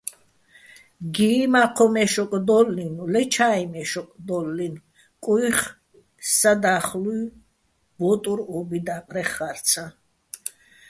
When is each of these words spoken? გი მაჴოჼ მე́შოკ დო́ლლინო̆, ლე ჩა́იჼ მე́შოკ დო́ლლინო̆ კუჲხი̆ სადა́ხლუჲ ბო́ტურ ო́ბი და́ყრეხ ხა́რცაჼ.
გი 1.13 1.31
მაჴოჼ 1.53 1.85
მე́შოკ 1.93 2.31
დო́ლლინო̆, 2.47 3.09
ლე 3.13 3.21
ჩა́იჼ 3.33 3.65
მე́შოკ 3.73 4.09
დო́ლლინო̆ 4.27 4.83
კუჲხი̆ 5.23 5.73
სადა́ხლუჲ 6.37 7.19
ბო́ტურ 7.97 8.39
ო́ბი 8.57 8.79
და́ყრეხ 8.87 9.29
ხა́რცაჼ. 9.35 9.85